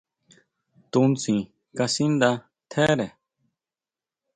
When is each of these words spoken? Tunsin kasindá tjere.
Tunsin 0.91 1.39
kasindá 1.77 2.29
tjere. 2.71 3.07